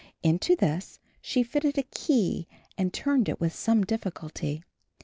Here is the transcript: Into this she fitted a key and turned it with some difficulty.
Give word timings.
Into 0.23 0.55
this 0.55 0.97
she 1.21 1.43
fitted 1.43 1.77
a 1.77 1.83
key 1.83 2.47
and 2.75 2.91
turned 2.91 3.29
it 3.29 3.39
with 3.39 3.53
some 3.53 3.83
difficulty. 3.83 4.63